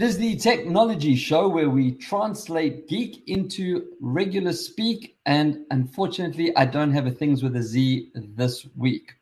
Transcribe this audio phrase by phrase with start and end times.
[0.00, 5.18] It is the technology show where we translate geek into regular speak.
[5.26, 9.12] And unfortunately, I don't have a things with a Z this week.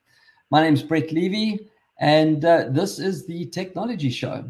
[0.53, 1.69] My name's Brett Levy,
[1.99, 4.45] and uh, this is the technology show.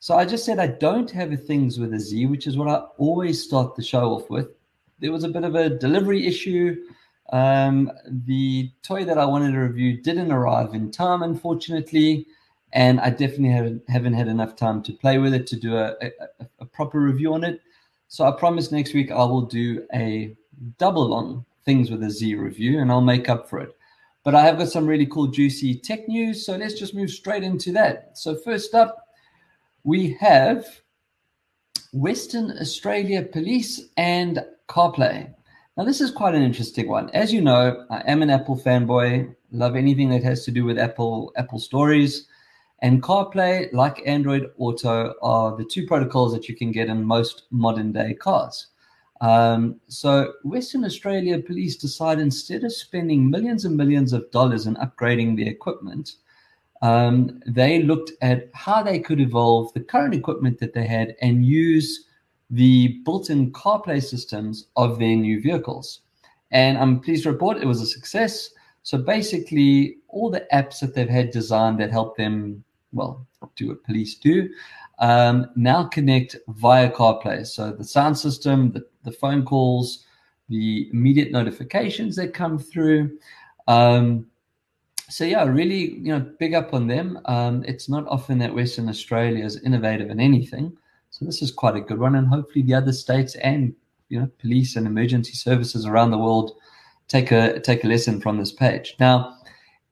[0.00, 2.66] So I just said I don't have a things with a Z, which is what
[2.66, 4.48] I always start the show off with.
[4.98, 6.86] There was a bit of a delivery issue.
[7.32, 7.92] Um,
[8.26, 12.26] the toy that I wanted to review didn't arrive in time, unfortunately
[12.72, 15.94] and I definitely haven't, haven't had enough time to play with it to do a,
[16.00, 16.10] a,
[16.60, 17.60] a, proper review on it.
[18.08, 20.36] So I promise next week I will do a
[20.78, 23.74] double long things with a Z review and I'll make up for it.
[24.24, 26.44] But I have got some really cool, juicy tech news.
[26.44, 28.18] So let's just move straight into that.
[28.18, 29.06] So, first up,
[29.84, 30.66] we have
[31.92, 35.32] Western Australia Police and CarPlay.
[35.76, 37.08] Now, this is quite an interesting one.
[37.10, 40.78] As you know, I am an Apple fanboy, love anything that has to do with
[40.78, 42.26] Apple, Apple stories.
[42.80, 47.44] And CarPlay, like Android Auto, are the two protocols that you can get in most
[47.50, 48.68] modern day cars.
[49.20, 54.76] Um, so, Western Australia police decided instead of spending millions and millions of dollars in
[54.76, 56.12] upgrading the equipment,
[56.82, 61.44] um, they looked at how they could evolve the current equipment that they had and
[61.44, 62.04] use
[62.50, 66.02] the built in CarPlay systems of their new vehicles.
[66.52, 68.50] And I'm pleased to report it was a success.
[68.84, 73.26] So, basically, all the apps that they've had designed that help them well,
[73.56, 74.48] do what police do,
[74.98, 77.46] um, now connect via CarPlay.
[77.46, 80.04] So the sound system, the, the phone calls,
[80.48, 83.18] the immediate notifications that come through.
[83.66, 84.26] Um,
[85.08, 87.18] so yeah, really, you know, big up on them.
[87.26, 90.76] Um, it's not often that Western Australia is innovative in anything,
[91.10, 92.14] so this is quite a good one.
[92.16, 93.74] And hopefully, the other states and
[94.08, 96.52] you know, police and emergency services around the world
[97.08, 98.96] take a take a lesson from this page.
[99.00, 99.38] Now,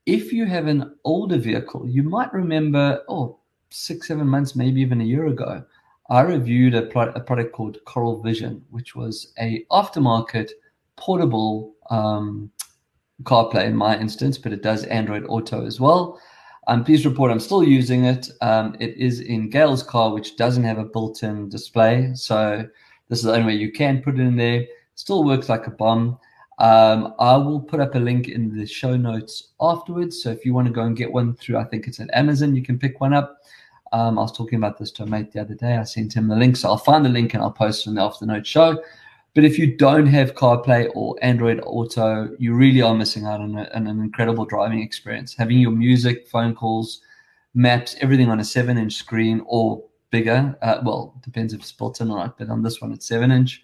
[0.07, 3.39] if you have an older vehicle, you might remember, oh,
[3.71, 5.65] six, seven months, maybe even a year ago,
[6.09, 10.51] I reviewed a, pro- a product called Coral Vision, which was a aftermarket
[10.95, 12.51] portable um,
[13.25, 16.21] CarPlay in my instance, but it does Android Auto as well.
[16.69, 18.29] I'm pleased to report I'm still using it.
[18.41, 22.65] Um, it is in Gail's car, which doesn't have a built-in display, so
[23.09, 24.65] this is the only way you can put it in there.
[24.95, 26.19] Still works like a bomb.
[26.59, 30.23] Um, I will put up a link in the show notes afterwards.
[30.23, 32.57] So if you want to go and get one through, I think it's at Amazon,
[32.57, 33.43] you can pick one up.
[33.93, 35.77] Um, I was talking about this to a mate the other day.
[35.77, 36.57] I sent him the link.
[36.57, 38.83] So I'll find the link and I'll post it in the afternoon show.
[39.35, 43.55] But if you don't have CarPlay or Android Auto, you really are missing out on,
[43.59, 45.35] a, on an incredible driving experience.
[45.35, 47.03] Having your music, phone calls,
[47.55, 50.57] maps, everything on a seven inch screen or bigger.
[50.63, 53.31] Uh, well, depends if it's built in or not, but on this one, it's seven
[53.31, 53.63] inch.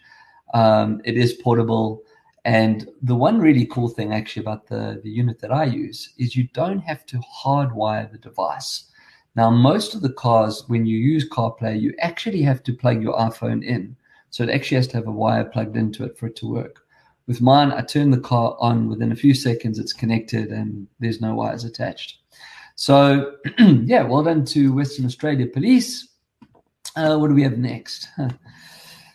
[0.53, 2.03] Um, it is portable.
[2.45, 6.35] And the one really cool thing actually about the, the unit that I use is
[6.35, 8.91] you don't have to hardwire the device.
[9.37, 13.17] Now, most of the cars, when you use CarPlay, you actually have to plug your
[13.17, 13.97] iPhone in.
[14.31, 16.85] So it actually has to have a wire plugged into it for it to work.
[17.27, 21.21] With mine, I turn the car on within a few seconds, it's connected and there's
[21.21, 22.19] no wires attached.
[22.75, 26.09] So, yeah, well done to Western Australia Police.
[26.97, 28.09] Uh, what do we have next?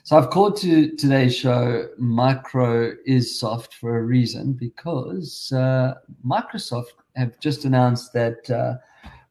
[0.07, 5.95] So I've called to today's show Micro is soft for a reason because uh,
[6.25, 8.75] Microsoft have just announced that uh,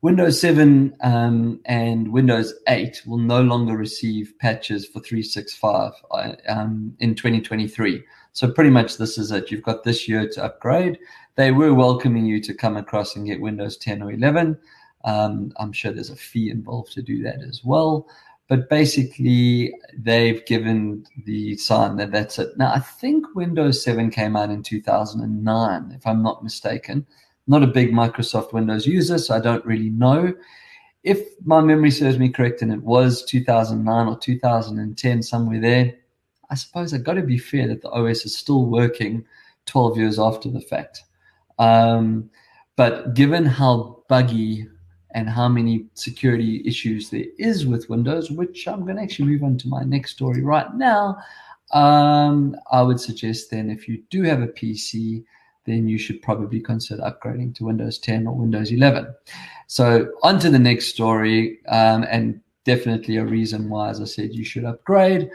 [0.03, 6.95] Windows 7 um, and Windows 8 will no longer receive patches for 365 uh, um,
[6.99, 8.05] in 2023.
[8.35, 9.51] So pretty much this is it.
[9.51, 10.99] You've got this year to upgrade.
[11.37, 14.59] They were welcoming you to come across and get Windows 10 or 11.
[15.07, 18.07] Um, I'm sure there's a fee involved to do that as well.
[18.49, 22.57] But basically, they've given the sign that that's it.
[22.57, 27.07] Now, I think Windows 7 came out in 2009, if I'm not mistaken.
[27.49, 30.33] Not a big Microsoft Windows user, so I don't really know.
[31.03, 35.95] If my memory serves me correct and it was 2009 or 2010, somewhere there,
[36.51, 39.25] I suppose I've got to be fair that the OS is still working
[39.67, 41.03] 12 years after the fact.
[41.59, 42.31] Um,
[42.77, 44.67] but given how buggy
[45.17, 49.45] and how many security issues there is with Windows, which I'm going to actually move
[49.45, 51.17] on to my next story right now.
[51.73, 55.25] Um, I would suggest then if you do have a PC,
[55.65, 59.13] then you should probably consider upgrading to Windows 10 or Windows 11.
[59.69, 64.35] So, on to the next story, um, and definitely a reason why, as I said,
[64.35, 65.31] you should upgrade.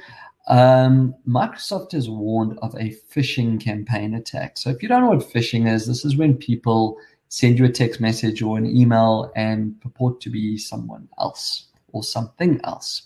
[0.47, 4.59] Um, Microsoft has warned of a phishing campaign attack.
[4.59, 6.97] So, if you don't know what phishing is, this is when people
[7.31, 12.03] send you a text message or an email and purport to be someone else or
[12.03, 13.03] something else.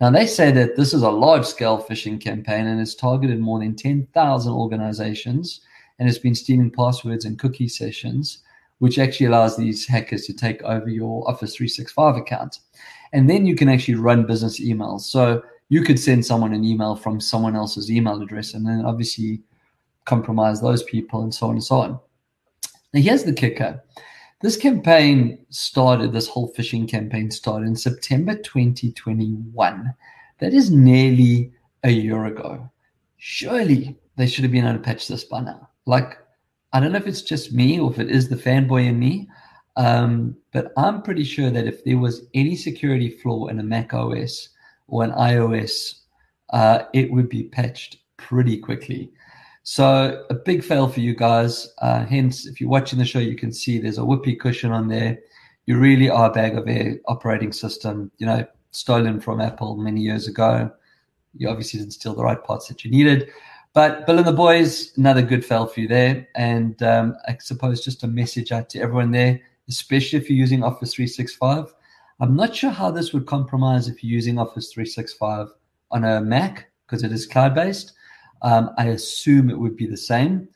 [0.00, 3.58] Now, they say that this is a large scale phishing campaign and it's targeted more
[3.58, 5.62] than 10,000 organizations
[5.98, 8.38] and it's been stealing passwords and cookie sessions,
[8.78, 12.60] which actually allows these hackers to take over your Office 365 account.
[13.12, 15.00] And then you can actually run business emails.
[15.00, 19.42] So you could send someone an email from someone else's email address and then obviously
[20.04, 22.00] compromise those people and so on and so on.
[22.96, 23.84] Now, here's the kicker
[24.40, 29.94] this campaign started, this whole phishing campaign started in September 2021.
[30.38, 31.52] That is nearly
[31.84, 32.70] a year ago.
[33.18, 35.68] Surely they should have been able to patch this by now.
[35.84, 36.16] Like,
[36.72, 39.28] I don't know if it's just me or if it is the fanboy in me,
[39.76, 43.92] um, but I'm pretty sure that if there was any security flaw in a Mac
[43.92, 44.48] OS
[44.88, 45.96] or an iOS,
[46.48, 49.12] uh, it would be patched pretty quickly.
[49.68, 51.74] So a big fail for you guys.
[51.78, 54.86] Uh, hence, if you're watching the show, you can see there's a whoopee cushion on
[54.86, 55.18] there.
[55.66, 60.02] You really are a bag of air operating system, you know, stolen from Apple many
[60.02, 60.70] years ago.
[61.36, 63.28] You obviously didn't steal the right parts that you needed.
[63.74, 66.28] But Bill and the boys, another good fail for you there.
[66.36, 70.62] And um, I suppose just a message out to everyone there, especially if you're using
[70.62, 71.74] Office 365.
[72.20, 75.48] I'm not sure how this would compromise if you're using Office 365
[75.90, 77.94] on a Mac because it is cloud based.
[78.42, 80.48] Um, I assume it would be the same.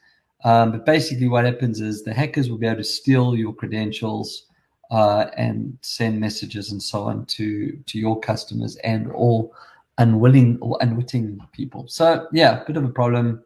[0.44, 4.46] Um, but basically, what happens is the hackers will be able to steal your credentials
[4.90, 9.54] uh, and send messages and so on to to your customers and all
[9.98, 11.86] unwilling or unwitting people.
[11.88, 13.44] So yeah, bit of a problem.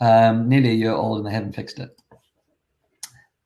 [0.00, 1.96] Um, nearly a year old and they haven't fixed it.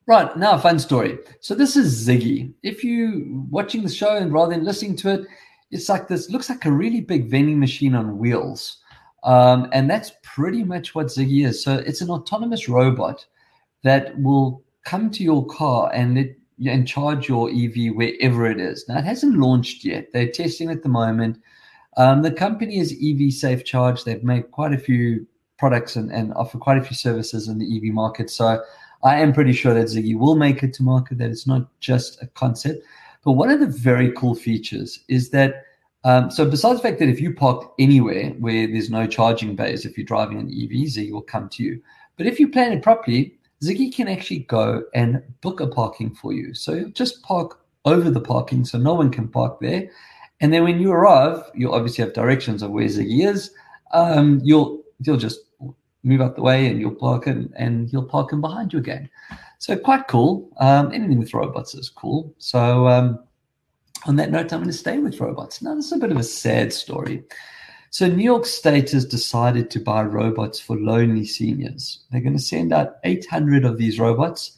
[0.05, 1.17] Right now, a fun story.
[1.39, 2.53] So this is Ziggy.
[2.61, 5.27] If you watching the show and rather than listening to it,
[5.71, 6.29] it's like this.
[6.29, 8.82] Looks like a really big vending machine on wheels.
[9.23, 11.63] Um, and that's pretty much what Ziggy is.
[11.63, 13.25] So it's an autonomous robot
[13.83, 16.35] that will come to your car and let
[16.65, 18.85] and charge your EV wherever it is.
[18.87, 20.11] Now it hasn't launched yet.
[20.13, 21.41] They're testing at the moment.
[21.97, 24.03] Um, the company is EV Safe Charge.
[24.03, 25.27] They've made quite a few
[25.57, 28.29] products and, and offer quite a few services in the EV market.
[28.29, 28.61] So
[29.03, 31.17] I am pretty sure that Ziggy will make it to market.
[31.17, 32.83] That it's not just a concept.
[33.23, 35.63] But one of the very cool features is that
[36.03, 39.85] um, so besides the fact that if you park anywhere where there's no charging bays,
[39.85, 41.81] if you're driving an EV, Ziggy will come to you.
[42.17, 46.33] But if you plan it properly, Ziggy can actually go and book a parking for
[46.33, 46.53] you.
[46.53, 49.89] So you just park over the parking so no one can park there.
[50.41, 53.51] And then when you arrive, you'll obviously have directions of where Ziggy is.
[53.93, 55.39] Um, you'll you'll just
[56.03, 59.09] move out the way and you'll park and, and he'll park him behind you again.
[59.59, 60.49] So quite cool.
[60.59, 62.33] Um, anything with robots is cool.
[62.37, 63.19] So um,
[64.05, 65.61] on that note, I'm going to stay with robots.
[65.61, 67.23] Now, this is a bit of a sad story.
[67.89, 72.03] So, New York State has decided to buy robots for lonely seniors.
[72.11, 74.57] They're going to send out 800 of these robots.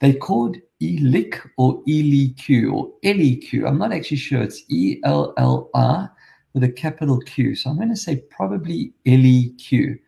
[0.00, 3.66] They're called ELIQ or ELQ or LEQ.
[3.66, 4.42] I'm not actually sure.
[4.42, 6.12] It's E L L R
[6.54, 7.56] with a capital Q.
[7.56, 9.98] So, I'm going to say probably LEQ.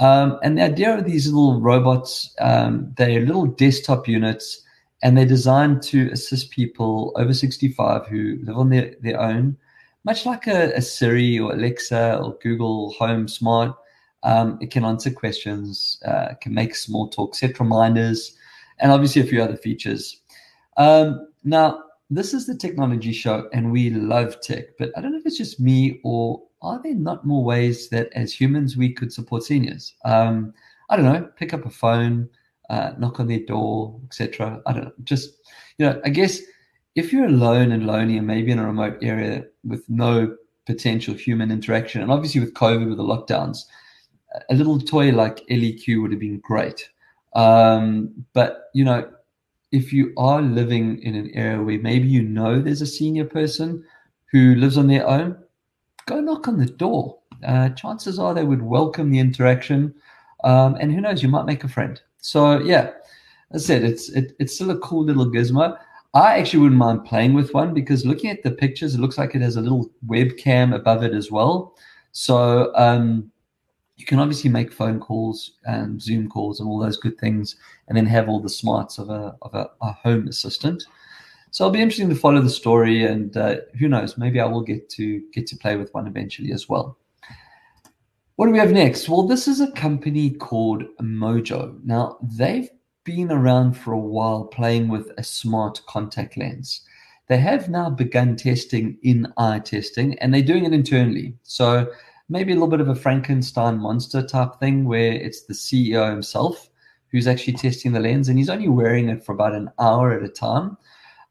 [0.00, 4.62] Um, and the idea of these little robots, um, they're little desktop units
[5.02, 9.56] and they're designed to assist people over 65 who live on their, their own,
[10.04, 13.76] much like a, a Siri or Alexa or Google Home Smart.
[14.24, 18.36] Um, it can answer questions, uh, can make small talk, set reminders,
[18.80, 20.20] and obviously a few other features.
[20.76, 25.18] Um, now, this is the technology show, and we love tech, but I don't know
[25.18, 29.12] if it's just me or are there not more ways that as humans we could
[29.12, 29.94] support seniors?
[30.04, 30.54] Um,
[30.90, 32.28] I don't know, pick up a phone,
[32.68, 34.60] uh, knock on their door, etc.
[34.66, 34.92] I don't know.
[35.04, 35.34] Just
[35.78, 36.40] you know, I guess
[36.94, 41.50] if you're alone and lonely and maybe in a remote area with no potential human
[41.50, 43.64] interaction, and obviously with COVID with the lockdowns,
[44.50, 46.88] a little toy like LEQ would have been great.
[47.34, 49.08] Um, but you know,
[49.72, 53.84] if you are living in an area where maybe you know there's a senior person
[54.32, 55.36] who lives on their own,
[56.06, 57.18] go knock on the door.
[57.46, 59.94] Uh, chances are they would welcome the interaction,
[60.44, 62.00] um, and who knows, you might make a friend.
[62.18, 62.90] So yeah,
[63.52, 65.78] as I said, it's it, it's still a cool little gizmo.
[66.14, 69.34] I actually wouldn't mind playing with one because looking at the pictures, it looks like
[69.34, 71.76] it has a little webcam above it as well.
[72.12, 73.30] So um,
[73.96, 77.56] you can obviously make phone calls and Zoom calls and all those good things,
[77.88, 80.84] and then have all the smarts of a of a, a home assistant.
[81.50, 84.62] So it'll be interesting to follow the story, and uh, who knows, maybe I will
[84.62, 86.98] get to get to play with one eventually as well.
[88.38, 89.08] What do we have next?
[89.08, 91.76] Well, this is a company called Mojo.
[91.82, 92.70] Now, they've
[93.02, 96.82] been around for a while playing with a smart contact lens.
[97.26, 101.34] They have now begun testing in eye testing and they're doing it internally.
[101.42, 101.90] So,
[102.28, 106.70] maybe a little bit of a Frankenstein monster type thing where it's the CEO himself
[107.10, 110.22] who's actually testing the lens and he's only wearing it for about an hour at
[110.22, 110.78] a time.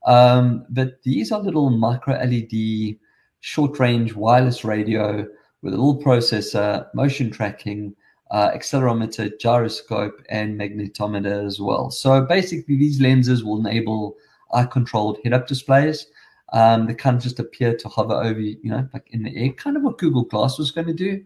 [0.06, 2.98] Um, but these are little micro LED
[3.40, 5.26] short range wireless radio
[5.68, 7.94] with a little processor, motion tracking,
[8.32, 11.92] uh, accelerometer, gyroscope, and magnetometer as well.
[11.92, 14.16] So basically, these lenses will enable
[14.54, 16.08] eye-controlled head-up displays.
[16.54, 19.52] Um, they kind of just appear to hover over, you know, like in the air,
[19.52, 21.22] kind of what Google Glass was going to do,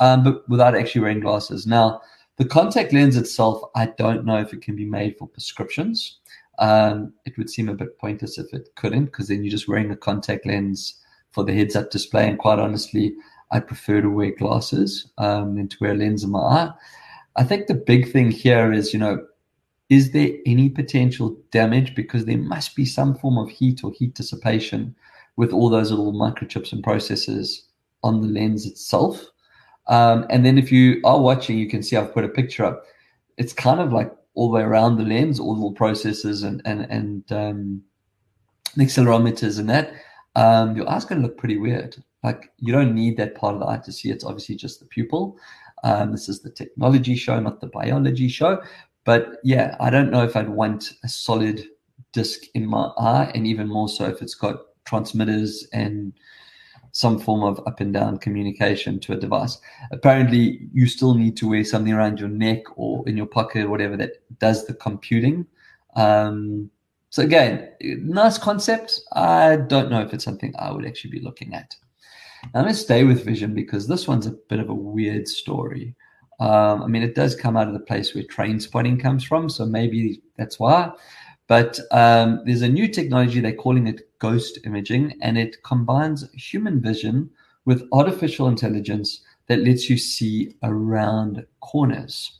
[0.00, 1.66] um, but without actually wearing glasses.
[1.66, 2.00] Now,
[2.38, 6.20] the contact lens itself, I don't know if it can be made for prescriptions.
[6.58, 9.90] Um, it would seem a bit pointless if it couldn't, because then you're just wearing
[9.90, 10.94] a contact lens
[11.30, 12.26] for the heads up display.
[12.26, 13.14] And quite honestly,
[13.52, 16.70] I prefer to wear glasses um, than to wear a lens in my eye.
[17.36, 19.24] I think the big thing here is, you know,
[19.88, 21.94] is there any potential damage?
[21.94, 24.94] Because there must be some form of heat or heat dissipation
[25.36, 27.60] with all those little microchips and processors
[28.02, 29.22] on the lens itself.
[29.88, 32.84] Um, and then if you are watching, you can see I've put a picture up.
[33.36, 36.62] It's kind of like all the way around the lens, all the little processors and
[36.64, 37.82] and and um,
[38.76, 39.92] accelerometers and that.
[40.36, 42.02] Um, your eye's going to look pretty weird.
[42.22, 44.10] Like you don't need that part of the eye to see.
[44.10, 45.36] It's obviously just the pupil.
[45.84, 48.62] Um, this is the technology show, not the biology show.
[49.04, 51.64] But yeah, I don't know if I'd want a solid
[52.12, 56.12] disc in my eye, and even more so if it's got transmitters and
[56.92, 59.58] some form of up and down communication to a device.
[59.90, 63.70] Apparently, you still need to wear something around your neck or in your pocket or
[63.70, 65.46] whatever that does the computing.
[65.96, 66.70] Um,
[67.08, 69.00] so, again, nice concept.
[69.12, 71.74] I don't know if it's something I would actually be looking at.
[72.44, 75.28] Now, I'm going to stay with vision because this one's a bit of a weird
[75.28, 75.94] story.
[76.40, 79.64] Um, I mean, it does come out of the place where Trainspotting comes from, so
[79.64, 80.90] maybe that's why.
[81.46, 86.80] But um, there's a new technology, they're calling it ghost imaging, and it combines human
[86.80, 87.30] vision
[87.64, 92.38] with artificial intelligence that lets you see around corners.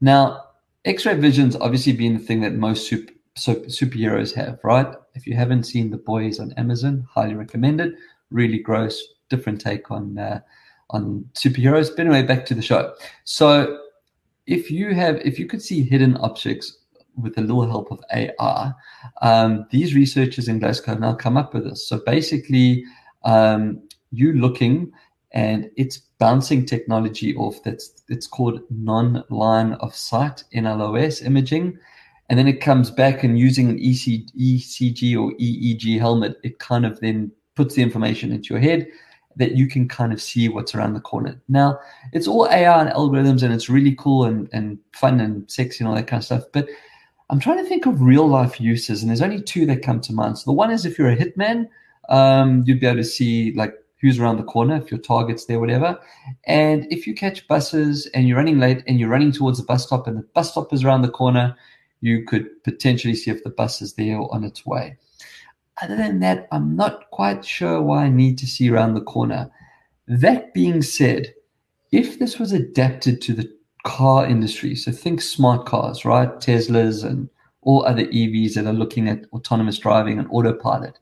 [0.00, 0.44] Now,
[0.84, 4.94] X ray vision's obviously been the thing that most super, superheroes have, right?
[5.14, 7.94] If you haven't seen The Boys on Amazon, highly recommended.
[8.30, 9.02] Really gross,
[9.34, 10.40] different take on uh,
[10.90, 11.90] on superheroes.
[11.90, 12.94] But anyway, back to the show.
[13.24, 13.78] So,
[14.46, 16.78] if you have, if you could see hidden objects
[17.16, 18.00] with a little help of
[18.38, 18.74] AR,
[19.22, 21.88] um, these researchers in Glasgow have now come up with this.
[21.88, 22.84] So basically,
[23.24, 24.92] um, you looking
[25.32, 31.78] and it's bouncing technology off that's it's called non-line of sight NLOS imaging.
[32.30, 36.86] And then it comes back and using an EC, ECG or EEG helmet, it kind
[36.86, 38.86] of then puts the information into your head
[39.36, 41.40] that you can kind of see what's around the corner.
[41.48, 41.78] Now,
[42.12, 45.88] it's all AI and algorithms and it's really cool and, and fun and sexy and
[45.88, 46.44] all that kind of stuff.
[46.52, 46.68] But
[47.30, 50.12] I'm trying to think of real life uses, and there's only two that come to
[50.12, 50.38] mind.
[50.38, 51.68] So the one is if you're a hitman,
[52.08, 55.58] um, you'd be able to see like who's around the corner, if your target's there,
[55.58, 55.98] whatever.
[56.46, 59.86] And if you catch buses and you're running late and you're running towards the bus
[59.86, 61.56] stop and the bus stop is around the corner,
[62.02, 64.98] you could potentially see if the bus is there or on its way.
[65.82, 69.50] Other than that, I'm not quite sure why I need to see around the corner.
[70.06, 71.34] That being said,
[71.90, 73.50] if this was adapted to the
[73.84, 74.74] car industry.
[74.74, 76.28] So think smart cars, right?
[76.40, 77.28] Teslas and
[77.62, 80.98] all other EVs that are looking at autonomous driving and autopilot.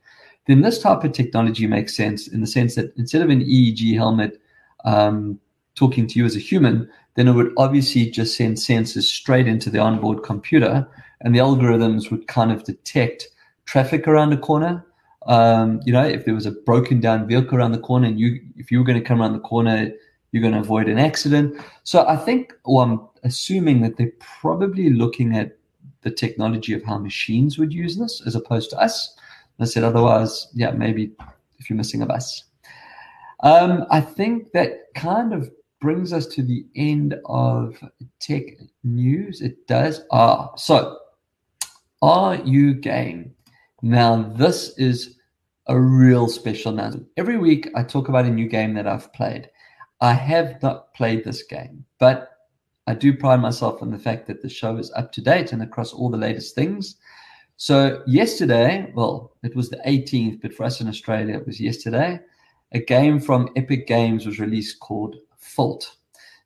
[0.47, 3.95] Then this type of technology makes sense in the sense that instead of an EEG
[3.95, 4.41] helmet
[4.85, 5.41] um,
[5.77, 9.71] talking to you as a human, then it would obviously just send sensors straight into
[9.71, 10.89] the onboard computer,
[11.21, 13.29] and the algorithms would kind of detect
[13.67, 14.85] traffic around the corner.
[15.27, 18.41] Um, you know, if there was a broken down vehicle around the corner, and you,
[18.57, 19.91] if you were going to come around the corner,
[20.33, 21.61] you're going to avoid an accident.
[21.85, 25.57] So I think, or I'm assuming that they're probably looking at
[26.01, 29.17] the technology of how machines would use this as opposed to us.
[29.61, 31.13] I said, otherwise, yeah, maybe
[31.59, 32.45] if you're missing a bus.
[33.45, 35.51] Um, I think that kind of
[35.81, 37.77] brings us to the end of
[38.19, 38.43] tech
[38.83, 39.41] news.
[39.41, 40.03] It does.
[40.11, 40.99] Ah, so
[42.01, 43.35] are you game?
[43.83, 45.17] Now, this is
[45.67, 47.09] a real special announcement.
[47.17, 49.51] Every week, I talk about a new game that I've played.
[50.01, 52.31] I have not played this game, but
[52.87, 55.63] I do pride myself on the fact that the show is up to date and
[55.63, 56.97] across all the latest things.
[57.57, 62.21] So, yesterday, well, it was the 18th, but for us in Australia, it was yesterday,
[62.73, 65.97] a game from Epic Games was released called Fault.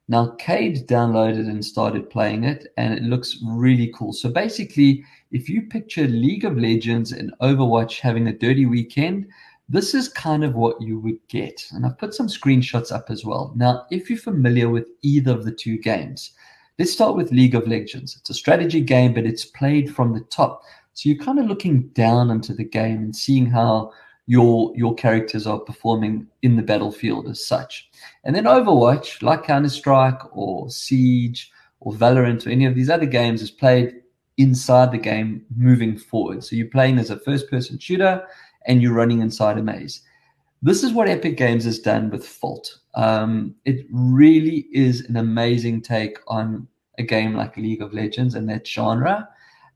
[0.07, 4.13] Now, Cade downloaded and started playing it, and it looks really cool.
[4.13, 9.27] So, basically, if you picture League of Legends and Overwatch having a dirty weekend,
[9.69, 11.65] this is kind of what you would get.
[11.71, 13.51] And I've put some screenshots up as well.
[13.55, 16.31] Now, if you're familiar with either of the two games,
[16.79, 18.15] let's start with League of Legends.
[18.15, 20.61] It's a strategy game, but it's played from the top.
[20.93, 23.91] So you're kind of looking down into the game and seeing how
[24.25, 27.89] your your characters are performing in the battlefield as such.
[28.23, 33.41] And then Overwatch, like Counter-Strike or Siege or Valorant or any of these other games,
[33.41, 34.01] is played
[34.37, 36.43] inside the game moving forward.
[36.43, 38.25] So you're playing as a first-person shooter
[38.65, 40.01] and you're running inside a maze.
[40.61, 42.79] This is what Epic Games has done with Fault.
[42.95, 46.67] Um, it really is an amazing take on
[46.97, 49.27] a game like League of Legends and that genre.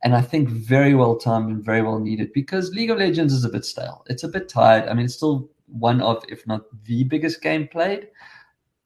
[0.03, 3.45] and I think very well timed and very well needed because League of Legends is
[3.45, 4.03] a bit stale.
[4.07, 4.89] It's a bit tired.
[4.89, 8.07] I mean, it's still one of, if not the biggest game played.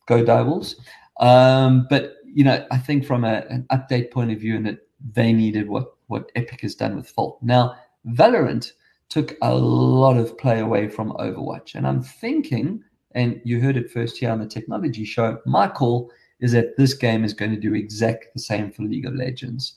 [0.07, 0.75] Go Direwolves.
[1.19, 4.79] Um, but you know, I think from a, an update point of view, and that
[5.13, 7.39] they needed what what Epic has done with Fault.
[7.41, 7.75] Now,
[8.07, 8.71] Valorant
[9.09, 12.83] took a lot of play away from Overwatch, and I'm thinking,
[13.13, 15.39] and you heard it first here on the technology show.
[15.45, 19.05] My call is that this game is going to do exactly the same for League
[19.05, 19.75] of Legends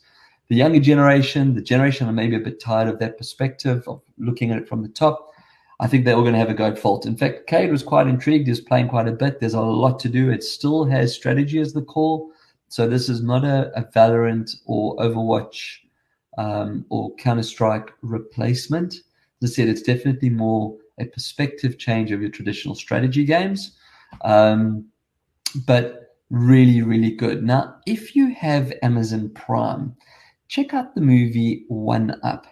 [0.49, 4.51] the younger generation, the generation are maybe a bit tired of that perspective of looking
[4.51, 5.31] at it from the top.
[5.79, 7.05] I think they're all going to have a go at fault.
[7.05, 8.47] In fact, Cade was quite intrigued.
[8.47, 9.39] He's playing quite a bit.
[9.39, 10.31] There's a lot to do.
[10.31, 12.27] It still has strategy as the core.
[12.69, 15.79] So this is not a, a Valorant or Overwatch
[16.37, 18.95] um, or Counter Strike replacement.
[19.41, 23.77] As I said, it's definitely more a perspective change of your traditional strategy games.
[24.23, 24.85] Um,
[25.65, 27.43] but really, really good.
[27.43, 29.95] Now, if you have Amazon Prime,
[30.47, 32.45] check out the movie One Up.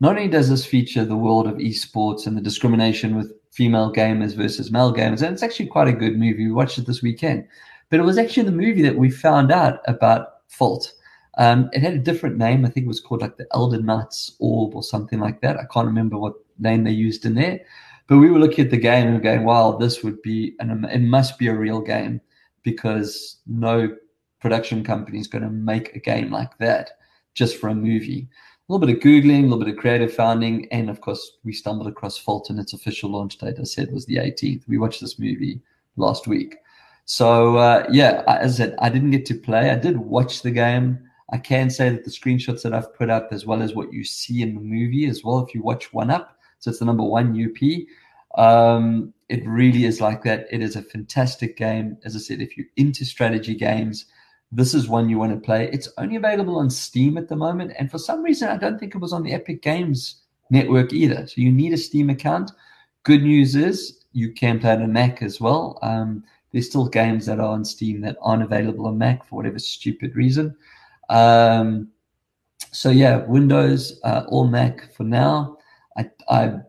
[0.00, 4.34] Not only does this feature the world of esports and the discrimination with female gamers
[4.34, 6.46] versus male gamers, and it's actually quite a good movie.
[6.46, 7.46] We watched it this weekend,
[7.92, 10.94] but it was actually the movie that we found out about Fault.
[11.36, 12.64] Um, it had a different name.
[12.64, 15.58] I think it was called like the Elder Knights Orb or something like that.
[15.58, 17.60] I can't remember what name they used in there.
[18.06, 21.02] But we were looking at the game and going, wow, this would be, and it
[21.02, 22.22] must be a real game
[22.62, 23.94] because no
[24.40, 26.92] production company is going to make a game like that
[27.34, 28.26] just for a movie.
[28.70, 31.52] A little bit of Googling, a little bit of creative founding, and of course, we
[31.52, 34.66] stumbled across Fault and its official launch date, I said, was the 18th.
[34.66, 35.60] We watched this movie
[35.96, 36.56] last week.
[37.04, 39.70] So, uh, yeah, as I said, I didn't get to play.
[39.70, 40.98] I did watch the game.
[41.32, 44.04] I can say that the screenshots that I've put up, as well as what you
[44.04, 47.02] see in the movie, as well, if you watch One Up, so it's the number
[47.02, 50.46] one UP, um, it really is like that.
[50.50, 51.96] It is a fantastic game.
[52.04, 54.06] As I said, if you're into strategy games,
[54.52, 55.70] this is one you want to play.
[55.72, 57.72] It's only available on Steam at the moment.
[57.78, 61.26] And for some reason, I don't think it was on the Epic Games network either.
[61.26, 62.52] So you need a Steam account.
[63.04, 65.78] Good news is you can play it on Mac as well.
[65.82, 69.58] Um, there's still games that are on Steam that aren't available on Mac for whatever
[69.58, 70.54] stupid reason.
[71.08, 71.88] Um,
[72.72, 75.58] so yeah, Windows uh, or Mac for now.
[75.96, 76.62] I, I'd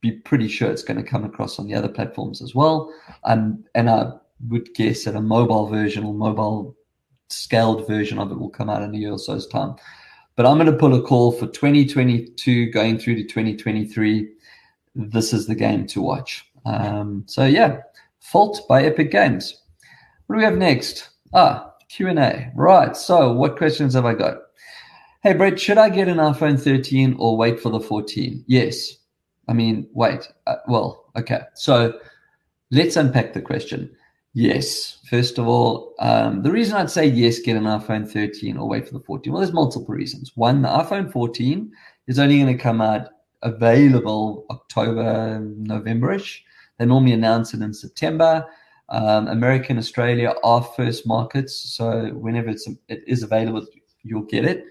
[0.00, 2.92] be pretty sure it's going to come across on the other platforms as well.
[3.24, 4.12] Um, and I
[4.48, 6.76] would guess that a mobile version or mobile
[7.28, 9.76] scaled version of it will come out in a year or so's time.
[10.36, 14.28] But I'm going to pull a call for 2022 going through to 2023.
[14.96, 16.46] This is the game to watch.
[16.66, 17.80] Um, so yeah,
[18.24, 19.60] Fault by Epic Games.
[20.26, 21.10] What do we have next?
[21.34, 22.50] Ah, Q&A.
[22.54, 22.96] Right.
[22.96, 24.38] So what questions have I got?
[25.22, 28.42] Hey, Brett, should I get an iPhone 13 or wait for the 14?
[28.46, 28.94] Yes.
[29.46, 30.26] I mean, wait.
[30.46, 31.40] Uh, well, okay.
[31.54, 32.00] So
[32.70, 33.94] let's unpack the question.
[34.32, 35.00] Yes.
[35.10, 38.88] First of all, um, the reason I'd say yes, get an iPhone 13 or wait
[38.88, 39.32] for the 14.
[39.32, 40.32] Well, there's multiple reasons.
[40.34, 41.70] One, the iPhone 14
[42.06, 43.10] is only going to come out
[43.42, 46.40] available October, Novemberish.
[46.78, 48.46] They normally announce it in September.
[48.88, 53.66] Um, America and Australia are first markets, so whenever it's it is available,
[54.02, 54.64] you'll get it.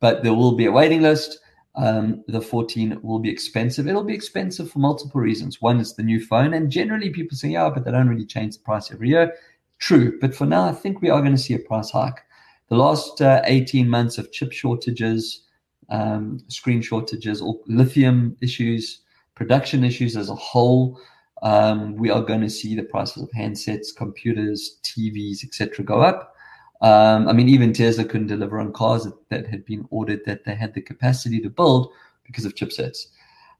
[0.00, 1.38] But there will be a waiting list
[1.76, 3.88] um, the 14 will be expensive.
[3.88, 5.60] It'll be expensive for multiple reasons.
[5.60, 8.56] One is the new phone, and generally people say, yeah, but they don't really change
[8.56, 9.34] the price every year.
[9.78, 12.20] True, but for now, I think we are going to see a price hike.
[12.68, 15.42] The last uh, 18 months of chip shortages,
[15.90, 19.00] um, screen shortages, or lithium issues,
[19.34, 21.00] production issues as a whole,
[21.42, 26.34] um, we are going to see the prices of handsets, computers, TVs, etc., go up.
[26.80, 30.44] Um, I mean, even Tesla couldn't deliver on cars that, that, had been ordered that
[30.44, 31.90] they had the capacity to build
[32.24, 33.06] because of chipsets.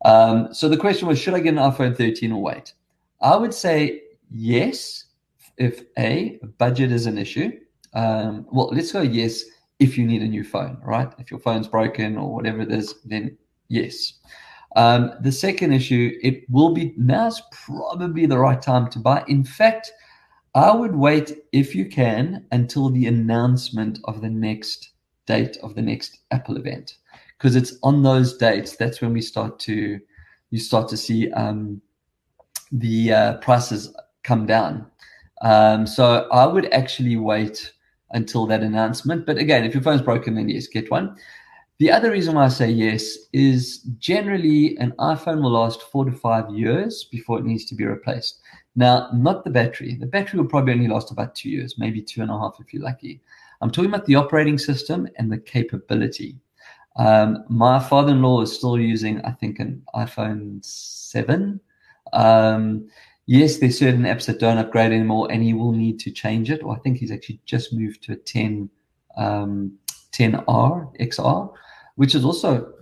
[0.04, 2.74] Um, so the question was, should I get an iPhone 13 or wait?
[3.22, 5.06] I would say yes,
[5.56, 7.52] if A, budget is an issue.
[7.94, 9.44] Um, well, let's go yes
[9.78, 11.12] if you need a new phone, right?
[11.18, 13.36] If your phone's broken or whatever it is, then
[13.68, 14.14] yes.
[14.76, 19.24] Um, the second issue, it will be now's probably the right time to buy.
[19.28, 19.92] In fact,
[20.54, 24.90] I would wait if you can until the announcement of the next
[25.26, 26.96] date of the next Apple event
[27.38, 29.98] because it's on those dates that's when we start to
[30.50, 31.80] you start to see um,
[32.70, 34.86] the uh, prices come down.
[35.42, 37.72] Um, so I would actually wait
[38.10, 39.26] until that announcement.
[39.26, 41.16] But again, if your phone's broken, then yes, get one.
[41.80, 46.12] The other reason why I say yes is generally an iPhone will last four to
[46.12, 48.40] five years before it needs to be replaced.
[48.76, 49.96] Now, not the battery.
[49.96, 52.72] The battery will probably only last about two years, maybe two and a half if
[52.72, 53.20] you're lucky.
[53.60, 56.36] I'm talking about the operating system and the capability.
[56.96, 61.60] Um, my father-in-law is still using, I think, an iPhone 7.
[62.12, 62.88] Um,
[63.26, 66.62] yes, there's certain apps that don't upgrade anymore, and he will need to change it.
[66.62, 68.70] Or I think he's actually just moved to a 10,
[69.16, 69.76] um,
[70.12, 71.52] 10R XR.
[71.96, 72.72] Which is also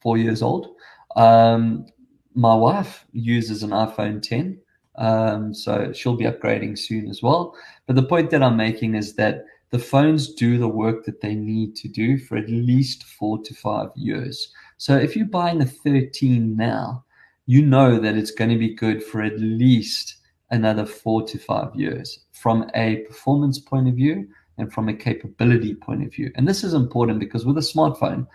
[0.00, 0.68] four years old.
[1.16, 1.86] Um,
[2.34, 4.58] my wife uses an iPhone 10,
[4.96, 7.54] um, so she'll be upgrading soon as well.
[7.86, 11.34] But the point that I'm making is that the phones do the work that they
[11.34, 14.52] need to do for at least four to five years.
[14.76, 17.04] So if you're buying a 13 now,
[17.46, 20.16] you know that it's going to be good for at least
[20.50, 24.28] another four to five years from a performance point of view
[24.62, 26.32] and from a capability point of view.
[26.36, 28.26] And this is important because with a smartphone,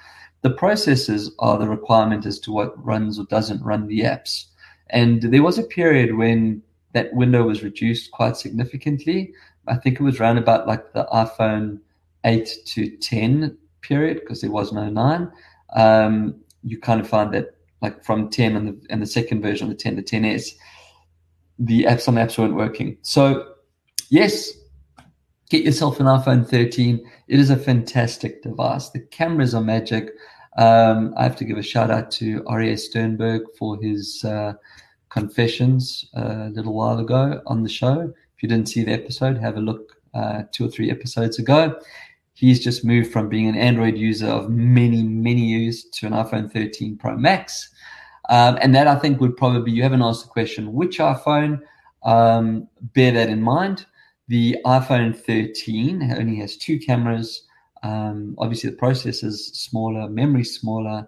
[0.41, 4.45] the processes are the requirement as to what runs or doesn't run the apps.
[4.89, 6.61] And there was a period when
[6.93, 9.33] that window was reduced quite significantly.
[9.67, 11.79] I think it was around about like the iPhone
[12.23, 15.31] 8 to 10 period because there was no 9.
[15.75, 19.69] Um, you kind of find that like from 10 and the, and the second version
[19.69, 20.51] of the 10 to 10s,
[21.59, 22.97] the apps some apps weren't working.
[23.01, 23.53] So
[24.09, 24.51] yes,
[25.49, 27.10] get yourself an iPhone 13.
[27.27, 28.89] It is a fantastic device.
[28.89, 30.12] The cameras are magic.
[30.57, 34.53] Um, I have to give a shout out to Arie Sternberg for his uh,
[35.10, 38.13] confessions uh, a little while ago on the show.
[38.36, 41.79] If you didn't see the episode, have a look uh, two or three episodes ago.
[42.33, 46.51] He's just moved from being an Android user of many, many years to an iPhone
[46.51, 47.69] 13 Pro Max.
[48.29, 51.62] Um, and that I think would probably, you haven't asked the question, which iPhone?
[52.03, 53.86] Um, bear that in mind.
[54.27, 57.43] The iPhone 13 only has two cameras.
[57.83, 61.07] Um, obviously, the processor is smaller, memory smaller,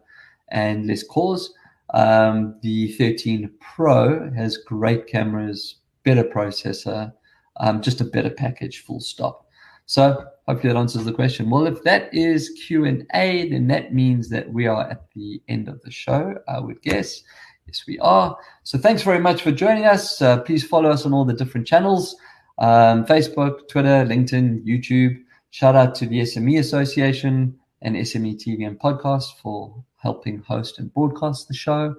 [0.49, 1.53] and less cores.
[1.93, 7.11] Um, the 13 Pro has great cameras, better processor,
[7.59, 9.47] um, just a better package, full stop.
[9.85, 11.49] So hopefully that answers the question.
[11.49, 15.41] Well, if that is Q and A, then that means that we are at the
[15.49, 16.35] end of the show.
[16.47, 17.23] I would guess.
[17.65, 18.37] Yes, we are.
[18.63, 20.21] So thanks very much for joining us.
[20.21, 22.15] Uh, please follow us on all the different channels:
[22.59, 25.21] um, Facebook, Twitter, LinkedIn, YouTube.
[25.51, 30.93] Shout out to the SME Association and SME TV and podcast for helping host and
[30.93, 31.95] broadcast the show.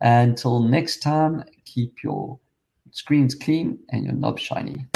[0.00, 2.38] Until next time, keep your
[2.90, 4.86] screens clean and your knobs shiny.